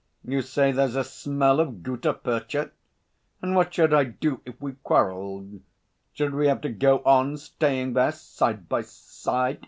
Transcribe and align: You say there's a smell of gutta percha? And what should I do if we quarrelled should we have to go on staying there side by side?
You 0.23 0.41
say 0.41 0.71
there's 0.71 0.95
a 0.95 1.03
smell 1.03 1.59
of 1.59 1.83
gutta 1.83 2.15
percha? 2.15 2.71
And 3.39 3.55
what 3.55 3.71
should 3.71 3.93
I 3.93 4.05
do 4.05 4.41
if 4.45 4.59
we 4.59 4.71
quarrelled 4.83 5.59
should 6.11 6.33
we 6.33 6.47
have 6.47 6.61
to 6.61 6.69
go 6.69 7.03
on 7.05 7.37
staying 7.37 7.93
there 7.93 8.11
side 8.11 8.67
by 8.67 8.81
side? 8.81 9.59